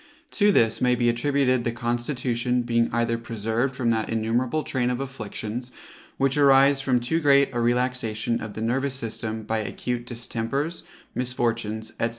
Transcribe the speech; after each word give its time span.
To 0.31 0.51
this 0.51 0.81
may 0.81 0.95
be 0.95 1.09
attributed 1.09 1.63
the 1.63 1.71
constitution 1.71 2.63
being 2.63 2.89
either 2.91 3.19
preserved 3.19 3.75
from 3.75 3.91
that 3.91 4.09
innumerable 4.09 4.63
train 4.63 4.89
of 4.89 4.99
afflictions, 4.99 5.69
which 6.17 6.37
arise 6.39 6.81
from 6.81 6.99
too 6.99 7.19
great 7.19 7.51
a 7.53 7.59
relaxation 7.59 8.41
of 8.41 8.55
the 8.55 8.63
nervous 8.63 8.95
system 8.95 9.43
by 9.43 9.59
acute 9.59 10.07
distempers, 10.07 10.81
misfortunes, 11.13 11.91
&c. 12.01 12.09